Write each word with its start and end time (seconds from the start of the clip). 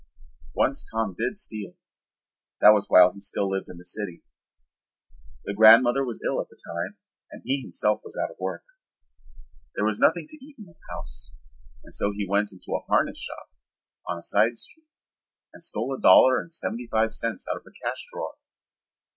Once 0.55 0.83
Tom 0.91 1.13
did 1.15 1.37
steal. 1.37 1.75
That 2.59 2.71
was 2.73 2.87
while 2.87 3.11
he 3.13 3.19
still 3.19 3.47
lived 3.47 3.69
in 3.69 3.77
the 3.77 3.85
city. 3.85 4.23
The 5.45 5.53
grandmother 5.53 6.03
was 6.03 6.19
ill 6.25 6.41
at 6.41 6.49
the 6.49 6.55
time 6.73 6.97
and 7.29 7.43
he 7.45 7.61
himself 7.61 8.01
was 8.03 8.17
out 8.19 8.31
of 8.31 8.37
work. 8.39 8.63
There 9.75 9.85
was 9.85 9.99
nothing 9.99 10.25
to 10.27 10.43
eat 10.43 10.57
in 10.57 10.65
the 10.65 10.73
house, 10.89 11.29
and 11.83 11.93
so 11.93 12.11
he 12.13 12.25
went 12.27 12.51
into 12.51 12.73
a 12.73 12.83
harness 12.91 13.19
shop 13.19 13.49
on 14.07 14.17
a 14.17 14.23
side 14.23 14.57
street 14.57 14.87
and 15.53 15.61
stole 15.61 15.93
a 15.93 16.01
dollar 16.01 16.41
and 16.41 16.51
seventy 16.51 16.87
five 16.89 17.13
cents 17.13 17.45
out 17.47 17.57
of 17.57 17.63
the 17.63 17.73
cash 17.83 18.03
drawer. 18.11 18.37